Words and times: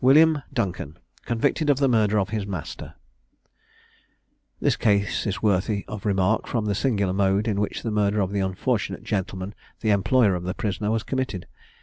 WILLIAM 0.03 0.41
DUNCAN, 0.51 0.97
CONVICTED 1.27 1.69
OF 1.69 1.77
THE 1.77 1.87
MURDER 1.87 2.17
OF 2.17 2.29
HIS 2.29 2.47
MASTER. 2.47 2.95
This 4.59 4.75
case 4.75 5.27
is 5.27 5.43
worthy 5.43 5.85
of 5.87 6.07
remark 6.07 6.47
from 6.47 6.65
the 6.65 6.73
singular 6.73 7.13
mode 7.13 7.47
in 7.47 7.59
which 7.61 7.83
the 7.83 7.91
murder 7.91 8.19
of 8.19 8.31
the 8.31 8.39
unfortunate 8.39 9.03
gentleman, 9.03 9.53
the 9.81 9.91
employer 9.91 10.33
of 10.33 10.41
the 10.43 10.55
prisoner, 10.55 10.89
was 10.89 11.03
committed. 11.03 11.45